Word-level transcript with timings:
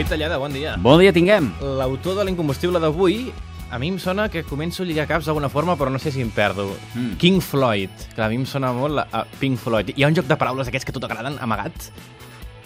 Eloi 0.00 0.08
Tallada, 0.08 0.38
bon 0.38 0.48
dia. 0.48 0.76
Bon 0.80 0.96
dia 0.96 1.12
tinguem. 1.12 1.50
L'autor 1.60 2.14
de 2.16 2.24
l'incombustible 2.24 2.80
d'avui, 2.80 3.26
a 3.68 3.76
mi 3.76 3.90
em 3.92 3.98
sona 4.00 4.30
que 4.32 4.40
començo 4.48 4.80
a 4.80 4.86
lligar 4.88 5.04
caps 5.04 5.26
d'alguna 5.28 5.50
forma, 5.52 5.74
però 5.76 5.92
no 5.92 5.98
sé 6.00 6.08
si 6.08 6.22
em 6.24 6.30
perdo. 6.32 6.70
Mm. 6.94 7.18
King 7.20 7.42
Floyd, 7.44 8.06
que 8.14 8.22
a 8.24 8.30
mi 8.32 8.38
em 8.40 8.46
sona 8.48 8.70
molt 8.72 8.96
la, 8.96 9.04
a 9.12 9.26
Pink 9.42 9.60
Floyd. 9.60 9.92
Hi 9.92 10.06
ha 10.06 10.08
un 10.08 10.16
joc 10.16 10.24
de 10.24 10.38
paraules 10.40 10.64
d'aquests 10.70 10.88
que 10.88 10.94
a 10.94 10.96
tu 10.96 11.02
t'agraden, 11.04 11.36
amagat? 11.44 11.90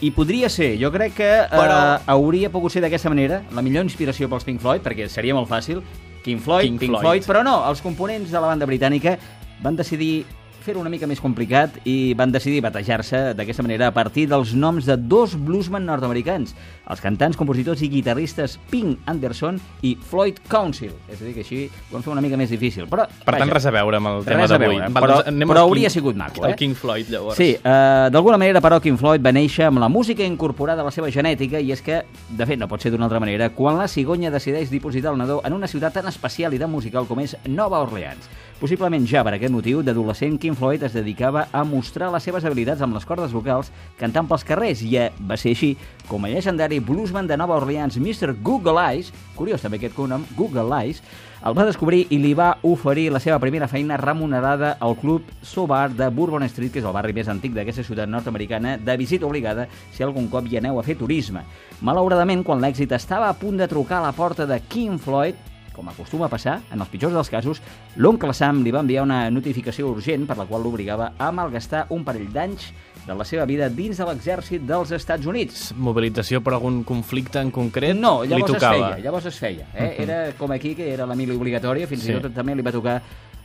I 0.07 0.13
podria 0.15 0.47
ser, 0.47 0.77
jo 0.79 0.93
crec 0.95 1.17
que 1.19 1.33
Però- 1.51 1.81
eh, 1.97 2.07
hauria 2.15 2.53
pogut 2.55 2.71
ser 2.71 2.85
d'aquesta 2.87 3.11
manera, 3.11 3.43
la 3.51 3.67
millor 3.67 3.83
inspiració 3.83 4.31
pels 4.31 4.47
Pink 4.47 4.63
Floyd, 4.63 4.87
perquè 4.87 5.09
seria 5.11 5.35
molt 5.35 5.51
fàcil, 5.51 5.83
King 6.23 6.39
Floyd, 6.39 6.69
King 6.69 6.79
Pink 6.79 6.93
Floyd. 6.93 7.03
Floyd, 7.03 7.27
però 7.27 7.43
no, 7.43 7.65
els 7.67 7.83
components 7.83 8.31
de 8.31 8.39
la 8.39 8.47
banda 8.47 8.71
britànica 8.71 9.19
van 9.61 9.75
decidir 9.75 10.23
fer-ho 10.65 10.81
una 10.81 10.89
mica 10.91 11.07
més 11.07 11.21
complicat 11.21 11.75
i 11.85 12.15
van 12.17 12.33
decidir 12.33 12.63
batejar-se 12.65 13.35
d'aquesta 13.37 13.63
manera 13.63 13.91
a 13.91 13.93
partir 13.93 14.25
dels 14.31 14.55
noms 14.57 14.87
de 14.89 14.97
dos 14.97 15.35
bluesmen 15.37 15.85
nord-americans, 15.85 16.55
els 16.91 17.03
cantants, 17.05 17.37
compositors 17.37 17.83
i 17.85 17.91
guitarristes 17.93 18.57
Pink 18.71 18.99
Anderson 19.11 19.59
i 19.85 19.95
Floyd 20.09 20.39
Council. 20.49 20.93
És 21.13 21.21
a 21.21 21.25
dir, 21.27 21.35
que 21.37 21.45
així 21.45 21.67
ho 21.69 21.93
vam 21.95 22.03
fer 22.07 22.13
una 22.15 22.23
mica 22.25 22.39
més 22.41 22.49
difícil. 22.53 22.87
Però, 22.89 23.05
Per 23.07 23.35
tant, 23.37 23.43
vaja, 23.45 23.53
res 23.59 23.67
a 23.69 23.75
veure 23.77 24.01
amb 24.01 24.11
el 24.15 24.25
tema 24.25 24.47
d'avui. 24.49 24.79
però- 24.95 25.07
doncs 25.19 25.29
anem 25.29 25.49
però 25.53 25.65
hauria 25.67 25.89
King- 25.89 25.95
sigut 25.99 26.17
maco, 26.17 26.45
El 26.47 26.53
eh? 26.53 26.57
King 26.57 26.75
Floyd, 26.75 27.11
llavors. 27.11 27.37
Sí, 27.37 27.51
eh, 27.63 28.09
d'alguna 28.11 28.39
manera, 28.39 28.61
però, 28.65 28.81
King 28.81 28.97
Floyd 28.99 29.21
va 29.25 29.33
néixer 29.33 29.67
amb 29.69 29.79
la 29.79 29.89
música 29.89 30.25
incorporada 30.25 30.81
a 30.81 30.85
la 30.85 30.91
seva 30.91 31.11
genètica 31.11 31.61
i 31.61 31.73
és 31.73 31.83
que, 31.83 32.03
de 32.31 32.47
fet, 32.47 32.59
no 32.59 32.69
pot 32.69 32.81
ser 32.81 32.91
d'una 32.91 33.05
altra 33.05 33.21
manera, 33.21 33.51
quan 33.51 33.77
la 33.77 33.89
cigonya 33.89 34.31
decideix 34.31 34.71
dipositar 34.71 35.13
el 35.13 35.19
nadó 35.19 35.43
en 35.45 35.53
una 35.53 35.67
ciutat 35.69 35.93
tan 35.93 36.07
especial 36.09 36.55
i 36.55 36.59
tan 36.59 36.71
musical 36.71 37.07
com 37.07 37.21
és 37.21 37.37
Nova 37.47 37.81
Orleans. 37.81 38.29
Possiblement 38.55 39.03
ja 39.11 39.25
per 39.27 39.33
aquest 39.35 39.51
motiu, 39.51 39.81
d'adolescent, 39.83 40.37
King 40.39 40.55
Floyd 40.55 40.85
es 40.87 40.95
dedicava 40.95 41.49
a 41.51 41.65
mostrar 41.67 42.13
les 42.15 42.23
seves 42.23 42.45
habilitats 42.47 42.85
amb 42.87 42.95
les 42.95 43.05
cordes 43.05 43.33
vocals 43.35 43.73
cantant 43.99 44.29
pels 44.31 44.45
carrers 44.47 44.85
i 44.87 44.93
eh, 44.95 45.09
va 45.27 45.35
ser 45.37 45.51
així 45.57 45.73
com 46.07 46.23
el 46.25 46.37
llegendari 46.37 46.79
bluesman 46.79 47.27
de 47.27 47.37
Nova 47.37 47.57
Orleans, 47.59 47.99
Mr. 47.99 48.37
Google 48.47 48.79
Eyes, 48.79 49.11
curiós 49.35 49.65
també 49.65 49.81
aquest 49.81 49.97
cognom, 49.97 50.23
Google 50.39 50.71
Eyes, 50.79 51.03
el 51.45 51.57
va 51.59 51.67
descobrir 51.67 52.07
i 52.15 52.21
li 52.23 52.31
va 52.33 52.53
oferir 52.63 53.09
la 53.13 53.21
seva 53.21 53.41
primera 53.43 53.67
feina 53.69 53.99
remunerada 53.99 54.77
al 54.81 54.95
club 54.97 55.27
Sobar 55.43 55.91
de 55.93 56.07
Bourbon 56.09 56.47
Street, 56.47 56.71
que 56.73 56.79
és 56.81 56.87
el 56.87 56.95
barri 56.95 57.13
més 57.13 57.29
antic 57.29 57.53
d'aquesta 57.57 57.83
ciutat 57.85 58.09
nord-americana, 58.09 58.77
de 58.79 58.97
visita 58.97 59.27
obligada 59.27 59.67
si 59.93 60.07
algun 60.07 60.31
cop 60.31 60.47
hi 60.47 60.61
aneu 60.63 60.79
a 60.79 60.87
fer 60.87 60.95
turisme. 61.03 61.43
Malauradament, 61.83 62.47
quan 62.47 62.63
l'èxit 62.63 62.95
estava 62.95 63.29
a 63.29 63.35
punt 63.37 63.59
de 63.59 63.69
trucar 63.69 63.99
a 63.99 64.07
la 64.07 64.15
porta 64.17 64.47
de 64.47 64.63
King 64.71 65.03
Floyd, 65.03 65.37
com 65.75 65.89
acostuma 65.91 66.27
a 66.27 66.33
passar, 66.33 66.61
en 66.73 66.81
els 66.81 66.89
pitjors 66.89 67.13
dels 67.13 67.29
casos, 67.31 67.61
l'oncle 67.97 68.33
Sam 68.33 68.63
li 68.65 68.71
va 68.71 68.81
enviar 68.85 69.03
una 69.03 69.29
notificació 69.31 69.89
urgent 69.91 70.27
per 70.27 70.37
la 70.39 70.47
qual 70.47 70.63
l'obligava 70.63 71.13
a 71.19 71.33
malgastar 71.35 71.87
un 71.91 72.05
parell 72.07 72.31
d'anys 72.33 72.71
de 73.05 73.13
la 73.15 73.25
seva 73.29 73.45
vida 73.45 73.69
dins 73.69 73.99
de 74.01 74.05
l'exèrcit 74.09 74.63
dels 74.65 74.91
Estats 74.97 75.27
Units. 75.29 75.75
Mobilització 75.77 76.41
per 76.41 76.55
algun 76.55 76.83
conflicte 76.89 77.43
en 77.43 77.51
concret 77.53 77.97
No, 77.99 78.23
li 78.23 78.31
llavors 78.31 78.55
es 78.55 78.57
tocava. 78.57 78.79
feia, 78.95 79.05
llavors 79.05 79.27
es 79.27 79.39
feia. 79.39 79.67
Eh? 79.75 79.91
Era 80.07 80.33
com 80.39 80.51
aquí, 80.57 80.75
que 80.75 80.89
era 80.95 81.05
la 81.07 81.15
mili 81.15 81.37
obligatòria, 81.37 81.87
fins 81.91 82.03
Sí. 82.07 82.13
i 82.15 82.21
tot 82.21 82.33
també 82.33 82.55
li 82.55 82.63
va 82.63 82.73
tocar 82.73 83.03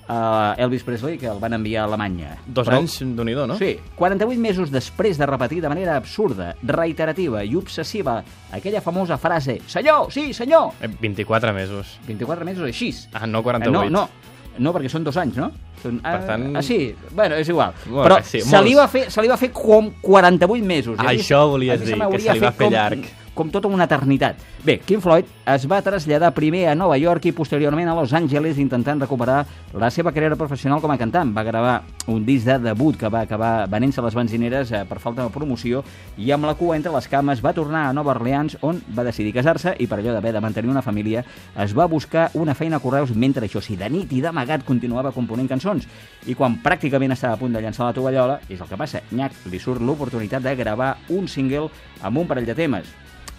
a 0.10 0.56
Elvis 0.58 0.84
Presley, 0.84 1.18
que 1.20 1.28
el 1.28 1.38
van 1.40 1.54
enviar 1.54 1.84
a 1.84 1.88
Alemanya. 1.88 2.38
Dos 2.48 2.68
Però- 2.68 2.80
anys, 2.80 2.98
d'un 3.16 3.30
i 3.30 3.36
no? 3.36 3.56
Sí, 3.58 3.78
48 3.96 4.42
mesos 4.42 4.72
després 4.72 5.18
de 5.20 5.26
repetir 5.28 5.62
de 5.62 5.70
manera 5.70 5.96
absurda, 5.96 6.56
reiterativa 6.64 7.44
i 7.46 7.56
obsessiva 7.56 8.24
aquella 8.52 8.82
famosa 8.82 9.18
frase 9.18 9.62
«Senyor, 9.68 10.12
sí, 10.12 10.34
senyor!» 10.34 10.72
Eh, 10.82 10.90
24 11.00 11.54
mesos. 11.54 12.00
24 12.08 12.44
mesos 12.44 12.64
així. 12.66 12.90
Ah, 13.14 13.28
no 13.28 13.40
Eh, 13.40 13.44
48. 13.44 13.90
No, 13.90 14.02
no, 14.02 14.10
no, 14.58 14.74
perquè 14.74 14.90
són 14.90 15.04
dos 15.04 15.16
anys, 15.18 15.38
no? 15.38 15.52
Són, 15.82 16.00
Per 16.02 16.26
tant- 16.26 16.58
Ah, 16.58 16.62
sí, 16.62 16.94
bueno, 17.14 17.36
és 17.36 17.48
igual. 17.48 17.72
Bueno, 17.86 18.04
Però 18.04 18.24
sí, 18.24 18.42
se, 18.42 18.62
li 18.64 18.74
va 18.74 18.88
fer, 18.88 19.10
se 19.12 19.22
li 19.22 19.28
va 19.30 19.38
fer 19.38 19.52
com 19.52 19.92
48 20.02 20.66
mesos. 20.66 20.98
Ah, 21.00 21.04
A 21.10 21.14
mi- 21.14 21.20
això 21.20 21.48
volies 21.48 21.80
dir, 21.80 21.94
que 21.94 22.20
se 22.20 22.34
li 22.34 22.40
va 22.40 22.52
fer 22.52 22.66
com, 22.66 22.74
llarg. 22.74 23.06
Com 23.40 23.54
tota 23.54 23.70
una 23.72 23.86
eternitat. 23.88 24.42
Bé, 24.68 24.82
King 24.84 25.00
Floyd 25.00 25.30
es 25.48 25.64
va 25.72 25.78
traslladar 25.80 26.34
primer 26.36 26.66
a 26.68 26.76
Nova 26.76 26.98
York 27.00 27.30
i 27.30 27.32
posteriorment 27.32 27.88
a 27.88 27.96
Los 27.96 28.12
Angeles 28.12 28.60
intentant 28.60 29.00
recuperar 29.00 29.46
la 29.80 29.88
seva 29.96 30.12
carrera 30.12 30.36
professional 30.36 30.82
com 30.84 30.92
a 30.92 30.98
cantant. 31.00 31.32
Va 31.32 31.46
gravar 31.48 31.78
un 32.12 32.26
disc 32.26 32.46
de 32.46 32.58
debut 32.60 32.98
que 33.00 33.08
va 33.08 33.22
acabar 33.22 33.70
venent-se 33.72 34.02
a 34.02 34.04
les 34.04 34.18
benzineres 34.18 34.74
eh, 34.74 34.84
per 34.90 35.00
falta 35.00 35.24
de 35.24 35.32
promoció 35.32 35.86
i 36.18 36.34
amb 36.36 36.50
la 36.50 36.56
cua 36.60 36.76
entre 36.76 36.92
les 36.92 37.08
cames 37.08 37.40
va 37.46 37.54
tornar 37.56 37.86
a 37.88 37.96
Nova 37.96 38.12
Orleans 38.12 38.58
on 38.66 38.82
va 38.98 39.08
decidir 39.08 39.34
casar-se 39.36 39.76
i 39.80 39.88
per 39.88 40.02
allò 40.02 40.18
d'haver 40.18 40.34
de 40.36 40.44
mantenir 40.44 40.74
una 40.74 40.84
família 40.84 41.24
es 41.56 41.76
va 41.78 41.88
buscar 41.88 42.30
una 42.34 42.56
feina 42.56 42.78
a 42.78 42.84
correus 42.84 43.16
mentre 43.16 43.46
això 43.48 43.62
sí, 43.64 43.78
de 43.80 43.90
nit 43.90 44.12
i 44.12 44.22
d'amagat 44.26 44.66
continuava 44.68 45.14
component 45.16 45.48
cançons 45.48 45.88
i 46.28 46.36
quan 46.36 46.60
pràcticament 46.64 47.16
estava 47.16 47.38
a 47.38 47.42
punt 47.42 47.54
de 47.56 47.62
llançar 47.62 47.88
la 47.88 47.96
tovallola 47.96 48.40
és 48.50 48.60
el 48.60 48.68
que 48.68 48.80
passa, 48.80 49.06
nyac, 49.12 49.46
li 49.48 49.60
surt 49.62 49.82
l'oportunitat 49.82 50.44
de 50.44 50.56
gravar 50.60 50.98
un 51.10 51.30
single 51.30 51.70
amb 52.02 52.18
un 52.18 52.28
parell 52.28 52.50
de 52.50 52.58
temes 52.58 52.90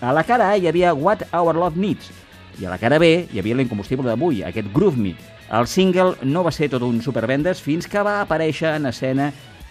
a 0.00 0.12
la 0.16 0.24
cara 0.24 0.48
A 0.50 0.56
hi 0.56 0.66
havia 0.68 0.94
What 0.94 1.26
Our 1.32 1.56
Love 1.56 1.76
Needs 1.76 2.10
i 2.60 2.66
a 2.66 2.72
la 2.72 2.78
cara 2.80 2.98
B 3.00 3.28
hi 3.30 3.40
havia 3.40 3.56
l'incombustible 3.56 4.08
d'avui, 4.08 4.42
aquest 4.44 4.68
Groove 4.74 5.00
Me. 5.00 5.14
El 5.50 5.66
single 5.66 6.14
no 6.22 6.42
va 6.46 6.52
ser 6.52 6.68
tot 6.72 6.84
un 6.86 7.00
supervendes 7.02 7.60
fins 7.64 7.88
que 7.88 8.02
va 8.04 8.20
aparèixer 8.20 8.74
en 8.76 8.86
escena 8.90 9.30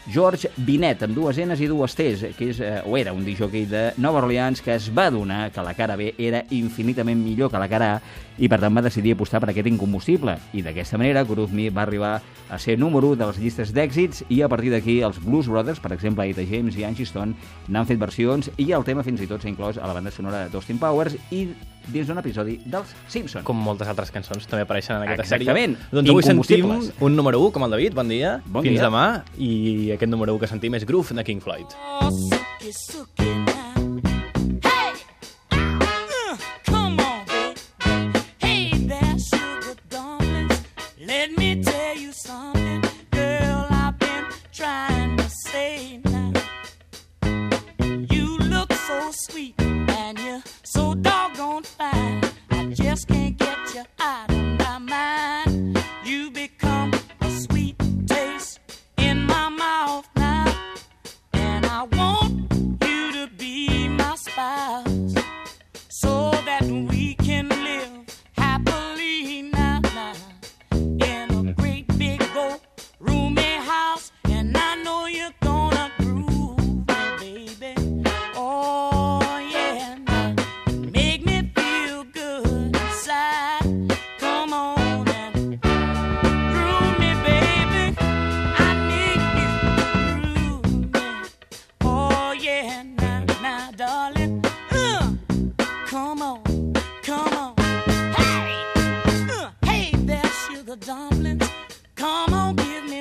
George 0.10 0.50
Binet, 0.58 1.04
amb 1.06 1.14
dues 1.14 1.38
N's 1.38 1.60
i 1.62 1.68
dues 1.70 1.94
T's, 1.94 2.24
que 2.34 2.48
és, 2.50 2.60
eh, 2.60 2.82
o 2.86 2.98
era 2.98 3.14
un 3.14 3.22
disjockey 3.26 3.68
de 3.70 3.82
Nova 3.98 4.24
Orleans 4.24 4.62
que 4.62 4.74
es 4.74 4.90
va 4.90 5.06
adonar 5.08 5.52
que 5.52 5.62
la 5.62 5.76
cara 5.78 5.96
B 5.96 6.16
era 6.18 6.44
infinitament 6.50 7.22
millor 7.22 7.52
que 7.52 7.62
la 7.62 7.70
cara 7.70 7.94
A 7.96 8.02
i 8.40 8.48
per 8.50 8.60
tant 8.60 8.74
va 8.76 8.82
decidir 8.82 9.14
apostar 9.14 9.42
per 9.44 9.52
aquest 9.52 9.68
incombustible. 9.68 10.38
I 10.54 10.64
d'aquesta 10.66 10.98
manera 10.98 11.24
Groove 11.24 11.54
Me 11.54 11.70
va 11.70 11.84
arribar 11.84 12.22
a 12.50 12.58
ser 12.58 12.80
número 12.80 13.12
1 13.14 13.20
de 13.20 13.28
les 13.28 13.40
llistes 13.40 13.74
d'èxits 13.76 14.24
i 14.30 14.42
a 14.42 14.50
partir 14.50 14.72
d'aquí 14.72 15.02
els 15.06 15.20
Blues 15.22 15.48
Brothers, 15.48 15.80
per 15.80 15.94
exemple, 15.94 16.26
Eta 16.26 16.42
James 16.42 16.78
i 16.78 16.86
Angie 16.88 17.06
Stone, 17.06 17.36
n'han 17.68 17.86
fet 17.86 18.00
versions 18.00 18.50
i 18.58 18.72
el 18.72 18.84
tema 18.88 19.04
fins 19.04 19.22
i 19.22 19.28
tot 19.28 19.44
s'ha 19.44 19.52
inclòs 19.52 19.78
a 19.78 19.86
la 19.86 19.94
banda 19.94 20.12
sonora 20.12 20.48
de 20.50 20.58
Austin 20.58 20.80
Powers 20.80 21.20
i 21.30 21.50
dins 21.94 22.08
d'un 22.10 22.18
episodi 22.22 22.60
dels 22.66 22.94
Simpsons. 23.08 23.46
Com 23.48 23.60
moltes 23.64 23.88
altres 23.92 24.12
cançons 24.16 24.46
també 24.50 24.64
apareixen 24.68 24.98
en 24.98 25.08
aquesta 25.08 25.36
Exactament. 25.36 25.78
sèrie. 25.78 25.92
Doncs 25.92 26.10
avui 26.10 26.24
sentim 26.24 26.70
un 27.02 27.16
número 27.16 27.42
1, 27.48 27.52
com 27.56 27.64
el 27.68 27.72
David, 27.78 27.94
bon 27.94 28.08
dia. 28.08 28.42
Bon 28.46 28.64
Fins 28.64 28.80
dia. 28.80 28.90
demà. 28.90 29.24
I 29.38 29.92
aquest 29.98 30.10
número 30.12 30.36
1 30.36 30.40
que 30.40 30.48
sentim 30.48 30.76
és 30.76 30.86
Groove 30.86 31.16
de 31.16 31.24
King 31.24 31.42
Floyd. 31.42 31.68
Oh, 32.02 32.12
sucky, 32.12 32.74
sucky 32.74 33.69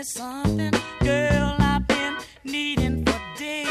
something, 0.03 0.73
girl. 1.01 1.57
I've 1.59 1.87
been 1.87 2.17
needing 2.45 3.05
for 3.05 3.21
days. 3.37 3.69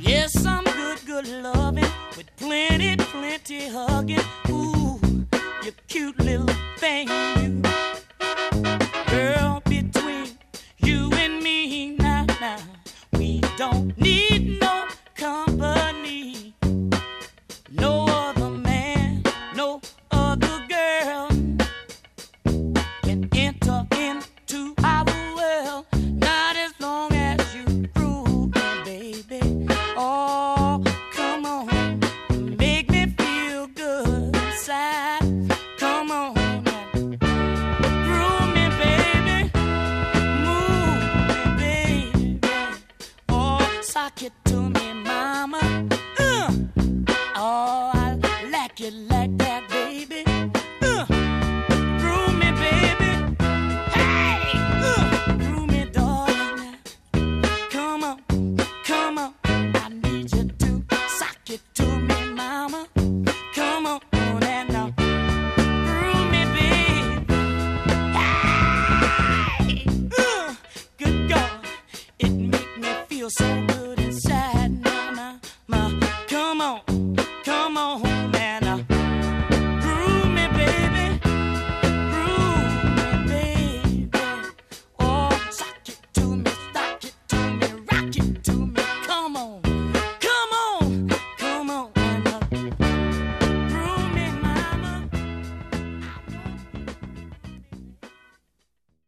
Yes, 0.00 0.32
good, 0.42 0.98
good 1.06 1.28
loving 1.42 1.90
with 2.16 2.34
plenty, 2.36 2.96
plenty 2.96 3.68
hugging. 3.68 4.20
Ooh, 4.48 5.00
you 5.64 5.72
cute 5.88 6.18
little. 6.20 6.55